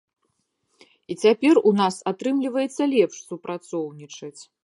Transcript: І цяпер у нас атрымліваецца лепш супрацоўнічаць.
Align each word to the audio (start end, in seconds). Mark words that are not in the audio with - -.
І 1.13 1.17
цяпер 1.23 1.59
у 1.71 1.75
нас 1.81 1.99
атрымліваецца 2.13 2.83
лепш 2.97 3.15
супрацоўнічаць. 3.29 4.35